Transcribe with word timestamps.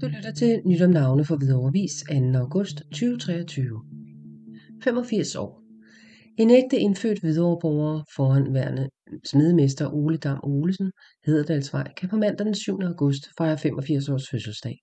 Du 0.00 0.06
lytter 0.06 0.32
til 0.32 0.62
Nyt 0.66 0.82
om 0.82 0.90
navne 0.90 1.24
for 1.24 1.36
Hvidovrevis 1.36 2.04
2. 2.32 2.38
august 2.38 2.76
2023. 2.78 3.82
85 4.84 5.36
år. 5.36 5.62
En 6.38 6.50
ægte 6.50 6.78
indfødt 6.78 7.20
Hvidovreborger, 7.20 8.02
foranværende 8.16 8.88
smedemester 9.24 9.94
Ole 9.94 10.16
Dam 10.16 10.40
Olesen, 10.42 10.92
Hederdalsvej, 11.26 11.92
kan 11.96 12.08
på 12.08 12.16
mandag 12.16 12.46
den 12.46 12.54
7. 12.54 12.78
august 12.82 13.28
fejre 13.38 13.58
85 13.58 14.08
års 14.08 14.30
fødselsdag. 14.30 14.78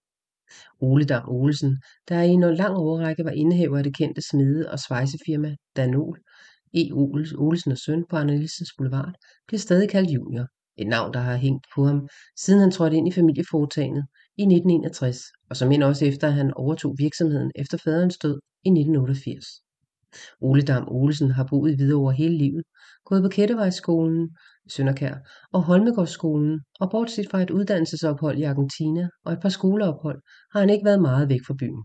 Ole 0.81 1.05
Dam 1.05 1.29
Olesen, 1.29 1.77
der 2.09 2.21
i 2.21 2.29
en 2.29 2.41
lang 2.41 2.75
overrække 2.75 3.23
var 3.23 3.31
indehaver 3.31 3.77
af 3.77 3.83
det 3.83 3.97
kendte 3.97 4.21
smede- 4.21 4.71
og 4.71 4.79
svejsefirma 4.79 5.55
Danol, 5.75 6.19
E. 6.73 6.91
Olesen 7.37 7.71
og 7.71 7.77
Søn 7.77 8.05
på 8.09 8.15
Annalisens 8.17 8.69
Boulevard, 8.77 9.13
bliver 9.47 9.59
stadig 9.59 9.89
kaldt 9.89 10.09
junior. 10.09 10.47
Et 10.77 10.87
navn, 10.87 11.13
der 11.13 11.19
har 11.19 11.35
hængt 11.35 11.65
på 11.75 11.85
ham, 11.85 12.07
siden 12.37 12.59
han 12.59 12.71
trådte 12.71 12.97
ind 12.97 13.07
i 13.07 13.11
familieforetagendet 13.11 14.05
i 14.37 14.43
1961, 14.43 15.21
og 15.49 15.55
som 15.57 15.71
end 15.71 15.83
også 15.83 16.05
efter, 16.05 16.27
at 16.27 16.33
han 16.33 16.53
overtog 16.53 16.95
virksomheden 16.97 17.51
efter 17.55 17.77
faderens 17.77 18.17
død 18.17 18.39
i 18.63 18.69
1988. 18.69 19.45
Ole 20.41 20.61
Dam 20.61 20.87
Olesen 20.87 21.31
har 21.31 21.47
boet 21.49 21.71
i 21.71 21.75
Hvidovre 21.75 22.13
hele 22.13 22.37
livet, 22.37 22.63
gået 23.05 23.23
på 23.23 23.29
Kættevejsskolen 23.29 24.29
i 24.65 24.69
Sønderkær 24.69 25.15
og 25.53 25.63
Holmegårdsskolen, 25.63 26.59
og 26.79 26.91
bortset 26.91 27.27
fra 27.31 27.41
et 27.41 27.49
uddannelsesophold 27.49 28.37
i 28.37 28.43
Argentina 28.43 29.09
og 29.25 29.33
et 29.33 29.39
par 29.41 29.49
skoleophold, 29.49 30.21
har 30.53 30.59
han 30.59 30.69
ikke 30.69 30.85
været 30.85 31.01
meget 31.01 31.29
væk 31.29 31.39
fra 31.47 31.55
byen. 31.59 31.83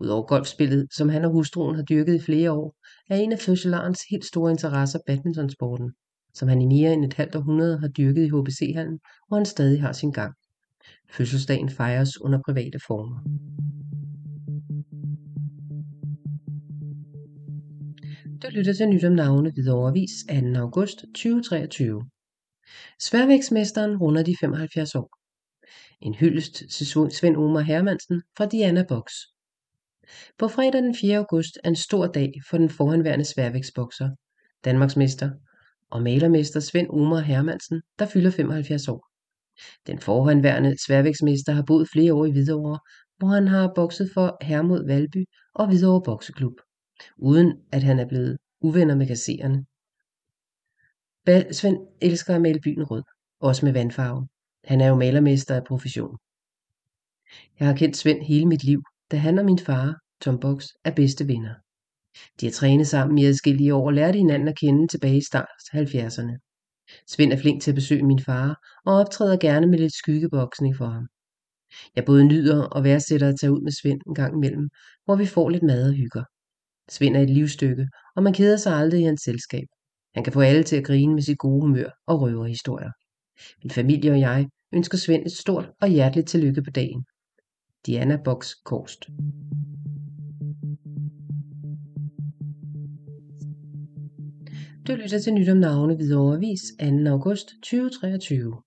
Udover 0.00 0.26
golfspillet, 0.26 0.86
som 0.96 1.08
han 1.08 1.24
og 1.24 1.32
hustruen 1.32 1.74
har 1.76 1.82
dyrket 1.82 2.14
i 2.14 2.24
flere 2.24 2.52
år, 2.52 2.74
er 3.10 3.16
en 3.16 3.32
af 3.32 3.38
fødselarens 3.38 4.00
helt 4.10 4.24
store 4.24 4.50
interesser 4.50 4.98
badmintonsporten, 5.06 5.92
som 6.34 6.48
han 6.48 6.62
i 6.62 6.66
mere 6.66 6.92
end 6.92 7.04
et 7.04 7.14
halvt 7.14 7.36
århundrede 7.36 7.78
har 7.78 7.88
dyrket 7.88 8.24
i 8.24 8.28
HBC-hallen, 8.28 8.98
hvor 9.28 9.36
han 9.36 9.46
stadig 9.46 9.80
har 9.80 9.92
sin 9.92 10.12
gang. 10.12 10.34
Fødselsdagen 11.10 11.70
fejres 11.70 12.20
under 12.20 12.38
private 12.46 12.78
former. 12.86 13.18
Du 18.42 18.48
lytter 18.50 18.72
til 18.72 18.88
nyt 18.88 19.04
om 19.04 19.12
navne 19.12 19.52
ved 19.56 19.68
overvis 19.68 20.10
2. 20.54 20.60
august 20.60 20.98
2023. 20.98 22.04
Sværvægtsmesteren 23.00 23.96
runder 23.96 24.22
de 24.22 24.36
75 24.40 24.94
år. 24.94 25.10
En 26.00 26.14
hyldest 26.14 26.62
til 26.70 26.86
Svend 26.86 27.36
Omar 27.36 27.60
Hermansen 27.60 28.22
fra 28.36 28.46
Diana 28.46 28.84
Box. 28.88 29.12
På 30.38 30.48
fredag 30.48 30.82
den 30.82 30.94
4. 30.94 31.18
august 31.18 31.58
er 31.64 31.68
en 31.68 31.76
stor 31.76 32.06
dag 32.06 32.32
for 32.50 32.58
den 32.58 32.70
forhenværende 32.70 33.24
sværvægtsbokser, 33.24 34.10
Danmarksmester 34.64 35.30
og 35.90 36.02
malermester 36.02 36.60
Svend 36.60 36.90
Omar 36.90 37.20
Hermansen, 37.20 37.82
der 37.98 38.06
fylder 38.06 38.30
75 38.30 38.88
år. 38.88 39.09
Den 39.86 39.98
forhenværende 39.98 40.76
sværvægtsmester 40.86 41.52
har 41.52 41.62
boet 41.62 41.88
flere 41.92 42.14
år 42.14 42.24
i 42.24 42.30
Hvidovre, 42.30 42.78
hvor 43.18 43.28
han 43.28 43.48
har 43.48 43.72
bokset 43.74 44.10
for 44.14 44.36
Hermod 44.42 44.86
Valby 44.86 45.24
og 45.54 45.66
Hvidovre 45.66 46.02
Bokseklub, 46.02 46.54
uden 47.16 47.52
at 47.72 47.82
han 47.82 47.98
er 47.98 48.06
blevet 48.06 48.38
uvenner 48.60 48.96
med 48.96 49.06
kassererne. 49.06 49.64
Svend 51.52 51.78
elsker 52.00 52.34
at 52.34 52.42
male 52.42 52.60
byen 52.60 52.84
rød, 52.84 53.02
også 53.40 53.66
med 53.66 53.72
vandfarve. 53.72 54.28
Han 54.64 54.80
er 54.80 54.88
jo 54.88 54.94
malermester 54.94 55.54
af 55.54 55.64
profession. 55.64 56.16
Jeg 57.58 57.66
har 57.68 57.74
kendt 57.74 57.96
Svend 57.96 58.22
hele 58.22 58.46
mit 58.46 58.64
liv, 58.64 58.82
da 59.10 59.16
han 59.16 59.38
og 59.38 59.44
min 59.44 59.58
far, 59.58 59.94
Tom 60.20 60.40
Box, 60.40 60.66
er 60.84 60.94
bedste 60.94 61.28
venner. 61.28 61.54
De 62.40 62.46
har 62.46 62.52
trænet 62.52 62.86
sammen 62.86 63.18
i 63.18 63.26
adskillige 63.26 63.74
år 63.74 63.86
og 63.86 63.92
lærte 63.92 64.18
hinanden 64.18 64.48
at 64.48 64.58
kende 64.58 64.88
tilbage 64.88 65.16
i 65.16 65.24
start 65.24 65.48
70'erne. 65.74 66.49
Svend 67.06 67.32
er 67.32 67.36
flink 67.36 67.62
til 67.62 67.70
at 67.70 67.74
besøge 67.74 68.02
min 68.02 68.20
far 68.20 68.80
og 68.86 68.94
optræder 68.94 69.36
gerne 69.36 69.66
med 69.66 69.78
lidt 69.78 69.94
skyggeboksning 69.94 70.76
for 70.76 70.86
ham. 70.86 71.06
Jeg 71.96 72.04
både 72.04 72.24
nyder 72.24 72.62
og 72.62 72.84
værdsætter 72.84 73.28
at 73.28 73.36
tage 73.40 73.52
ud 73.52 73.60
med 73.60 73.72
Svend 73.72 74.00
en 74.06 74.14
gang 74.14 74.34
imellem, 74.34 74.68
hvor 75.04 75.16
vi 75.16 75.26
får 75.26 75.48
lidt 75.48 75.62
mad 75.62 75.88
og 75.88 75.94
hygger. 75.94 76.24
Svend 76.90 77.16
er 77.16 77.20
et 77.20 77.30
livsstykke, 77.30 77.88
og 78.16 78.22
man 78.22 78.32
keder 78.32 78.56
sig 78.56 78.72
aldrig 78.72 79.00
i 79.00 79.04
hans 79.04 79.22
selskab. 79.22 79.66
Han 80.14 80.24
kan 80.24 80.32
få 80.32 80.40
alle 80.40 80.62
til 80.62 80.76
at 80.76 80.84
grine 80.84 81.14
med 81.14 81.22
sit 81.22 81.38
gode 81.38 81.60
humør 81.60 81.90
og 82.06 82.20
røverhistorier. 82.20 82.90
Min 83.62 83.70
familie 83.70 84.10
og 84.10 84.20
jeg 84.20 84.48
ønsker 84.72 84.98
Svend 84.98 85.26
et 85.26 85.32
stort 85.32 85.70
og 85.80 85.88
hjerteligt 85.88 86.28
tillykke 86.28 86.62
på 86.62 86.70
dagen. 86.70 87.04
Diana 87.86 88.16
Box 88.24 88.50
Korst 88.64 89.08
Du 94.86 94.94
lytter 94.94 95.18
til 95.18 95.34
nyt 95.34 95.48
om 95.48 95.56
navne 95.56 95.98
ved 95.98 96.14
overvis 96.14 96.60
2. 96.80 97.10
august 97.10 97.48
2023. 97.48 98.62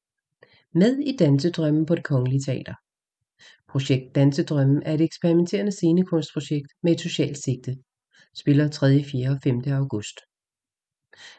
Med 0.74 0.97
i 0.97 1.16
Dansedrømmen 1.18 1.85
på 1.85 1.96
det 1.96 2.03
Kongelige 2.03 2.41
Teater. 2.46 2.74
Projekt 3.69 4.16
Dansedrømmen 4.16 4.84
er 4.84 4.94
et 4.94 5.02
eksperimenterende 5.02 5.72
scenekunstprojekt 5.72 6.68
med 6.84 6.91
et 6.91 7.00
socialt 7.02 7.38
sigte. 7.38 7.75
Spiller 8.35 8.68
3., 8.68 9.03
4. 9.03 9.29
og 9.29 9.38
5. 9.44 9.62
august. 9.68 10.19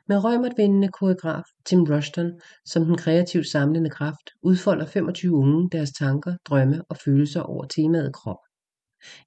Med 0.09 0.25
røgmertvindende 0.25 0.89
koreograf 0.89 1.45
Tim 1.65 1.85
Rushton 1.85 2.41
som 2.65 2.85
den 2.85 2.97
kreativt 2.97 3.47
samlende 3.47 3.91
kraft, 3.91 4.31
udfolder 4.43 4.87
25 4.87 5.37
unge 5.37 5.71
deres 5.73 5.93
tanker, 5.93 6.37
drømme 6.49 6.83
og 6.89 6.97
følelser 7.05 7.41
over 7.41 7.65
temaet 7.65 8.15
krop. 8.15 8.39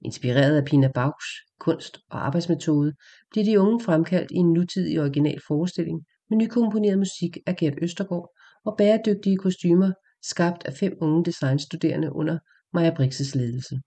Inspireret 0.02 0.56
af 0.56 0.64
Pina 0.64 0.88
Bausch 0.94 1.28
kunst 1.60 1.98
og 2.10 2.26
arbejdsmetode 2.26 2.92
bliver 3.30 3.44
de 3.44 3.60
unge 3.60 3.80
fremkaldt 3.84 4.30
i 4.30 4.36
en 4.36 4.52
nutidig 4.52 5.00
original 5.00 5.40
forestilling 5.46 6.04
med 6.30 6.38
nykomponeret 6.38 6.98
musik 6.98 7.36
af 7.46 7.56
Gert 7.56 7.74
Østergaard 7.82 8.30
og 8.64 8.74
bæredygtige 8.78 9.36
kostymer 9.36 9.92
skabt 10.22 10.66
af 10.66 10.72
fem 10.72 10.92
unge 11.00 11.24
designstuderende 11.24 12.12
under 12.12 12.38
Maja 12.72 12.94
Brixes 12.96 13.34
ledelse. 13.34 13.80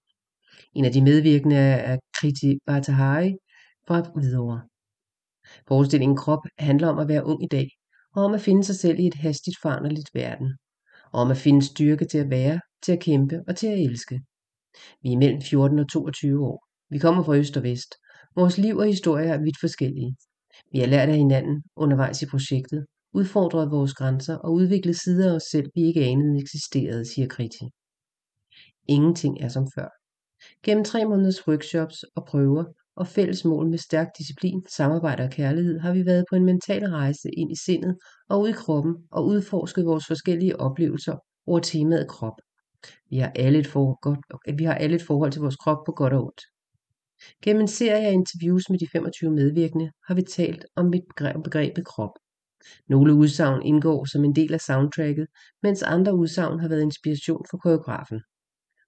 En 0.73 0.85
af 0.85 0.91
de 0.91 1.01
medvirkende 1.01 1.55
er 1.55 1.97
Kriti 2.15 2.57
Batahari 2.65 3.35
fra 3.87 4.01
Hvidovre. 4.15 4.61
Forestillingen 5.67 6.17
Krop 6.17 6.43
handler 6.57 6.87
om 6.87 6.99
at 6.99 7.07
være 7.07 7.25
ung 7.25 7.43
i 7.43 7.47
dag, 7.47 7.69
og 8.15 8.23
om 8.23 8.33
at 8.33 8.41
finde 8.41 8.63
sig 8.63 8.75
selv 8.75 8.99
i 8.99 9.07
et 9.07 9.13
hastigt 9.13 9.57
foranderligt 9.61 10.09
verden, 10.13 10.57
og 11.11 11.21
om 11.21 11.31
at 11.31 11.37
finde 11.37 11.61
styrke 11.65 12.05
til 12.05 12.17
at 12.17 12.29
være, 12.29 12.59
til 12.83 12.91
at 12.91 12.99
kæmpe 12.99 13.43
og 13.47 13.55
til 13.55 13.67
at 13.67 13.79
elske. 13.79 14.21
Vi 15.03 15.13
er 15.13 15.17
mellem 15.17 15.41
14 15.41 15.79
og 15.79 15.89
22 15.89 16.45
år. 16.45 16.67
Vi 16.89 16.97
kommer 16.97 17.23
fra 17.23 17.35
øst 17.35 17.57
og 17.57 17.63
vest. 17.63 17.95
Vores 18.35 18.57
liv 18.57 18.77
og 18.77 18.85
historie 18.85 19.27
er 19.27 19.37
vidt 19.37 19.59
forskellige. 19.59 20.15
Vi 20.71 20.79
har 20.79 20.87
lært 20.87 21.09
af 21.09 21.15
hinanden 21.15 21.63
undervejs 21.75 22.21
i 22.21 22.25
projektet, 22.25 22.85
udfordret 23.13 23.71
vores 23.71 23.93
grænser 23.93 24.35
og 24.35 24.53
udviklet 24.53 24.95
sider 24.95 25.31
af 25.31 25.35
os 25.35 25.43
selv, 25.51 25.69
vi 25.75 25.81
ikke 25.81 26.05
anede 26.05 26.41
eksisterede, 26.41 27.05
siger 27.13 27.27
Kriti. 27.27 27.65
Ingenting 28.87 29.41
er 29.43 29.47
som 29.47 29.67
før. 29.75 29.89
Gennem 30.63 30.83
tre 30.83 31.05
måneders 31.05 31.47
workshops 31.47 32.03
og 32.15 32.25
prøver 32.25 32.63
og 32.95 33.07
fælles 33.07 33.45
mål 33.45 33.69
med 33.69 33.77
stærk 33.77 34.07
disciplin, 34.17 34.61
samarbejde 34.75 35.23
og 35.23 35.29
kærlighed 35.29 35.79
har 35.79 35.93
vi 35.93 36.05
været 36.05 36.25
på 36.29 36.35
en 36.35 36.45
mental 36.45 36.83
rejse 36.85 37.29
ind 37.37 37.51
i 37.51 37.55
sindet 37.65 37.97
og 38.29 38.41
ud 38.41 38.49
i 38.49 38.51
kroppen 38.51 38.95
og 39.11 39.25
udforsket 39.25 39.85
vores 39.85 40.07
forskellige 40.07 40.59
oplevelser 40.59 41.15
over 41.47 41.59
temaet 41.59 42.07
krop. 42.09 42.33
Vi 43.09 43.17
har 43.17 43.31
alle 43.35 43.59
et, 43.59 43.67
for, 43.67 43.99
godt, 44.01 44.19
vi 44.59 44.63
har 44.63 44.73
alle 44.73 44.95
et 44.95 45.03
forhold 45.03 45.31
til 45.31 45.41
vores 45.41 45.55
krop 45.55 45.85
på 45.85 45.91
godt 45.91 46.13
og 46.13 46.23
ondt. 46.23 46.41
Gennem 47.43 47.61
en 47.61 47.67
serie 47.67 48.07
af 48.07 48.13
interviews 48.13 48.69
med 48.69 48.79
de 48.79 48.87
25 48.91 49.31
medvirkende 49.31 49.91
har 50.07 50.15
vi 50.15 50.21
talt 50.21 50.65
om 50.75 50.91
begrebet 51.43 51.85
krop. 51.85 52.11
Nogle 52.89 53.13
udsagn 53.13 53.61
indgår 53.61 54.05
som 54.05 54.23
en 54.23 54.35
del 54.35 54.53
af 54.53 54.59
soundtracket, 54.59 55.27
mens 55.63 55.83
andre 55.83 56.15
udsagn 56.15 56.59
har 56.59 56.67
været 56.67 56.81
inspiration 56.81 57.45
for 57.49 57.57
koreografen. 57.57 58.21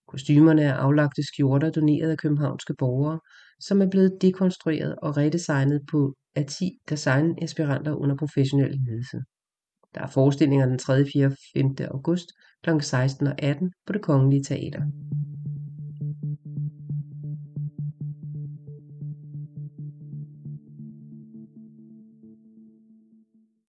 Kostymerne 0.07 0.61
er 0.61 0.73
aflagte 0.73 1.23
skjorter 1.23 1.71
doneret 1.71 2.11
af 2.11 2.17
københavnske 2.17 2.73
borgere, 2.77 3.19
som 3.59 3.81
er 3.81 3.89
blevet 3.89 4.17
dekonstrueret 4.21 4.95
og 4.95 5.17
redesignet 5.17 5.81
på 5.91 6.15
af 6.35 6.45
10 6.45 6.69
designaspiranter 6.89 7.93
under 7.95 8.15
professionel 8.15 8.79
ledelse. 8.87 9.17
Der 9.95 10.01
er 10.01 10.07
forestillinger 10.07 10.65
den 10.65 10.79
3., 10.79 11.05
4. 11.13 11.25
og 11.25 11.33
5. 11.53 11.75
august 11.91 12.27
kl. 12.63 12.79
16 12.81 13.27
og 13.27 13.35
18 13.37 13.71
på 13.87 13.93
Det 13.93 14.01
Kongelige 14.01 14.43
Teater. 14.43 14.81